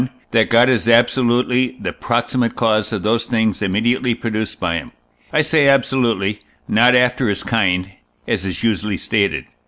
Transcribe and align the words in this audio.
That 0.31 0.49
God 0.49 0.67
is 0.67 0.89
absolutely 0.89 1.77
the 1.79 1.93
proximate 1.93 2.55
cause 2.55 2.91
of 2.91 3.03
those 3.03 3.25
things 3.27 3.61
immediately 3.61 4.15
produced 4.15 4.59
by 4.59 4.73
him. 4.77 4.93
I 5.31 5.43
say 5.43 5.67
absolutely, 5.67 6.39
not 6.67 6.95
after 6.95 7.29
his 7.29 7.43
kind, 7.43 7.91
as 8.27 8.43
is 8.43 8.63
usually 8.63 8.97
stated. 8.97 9.45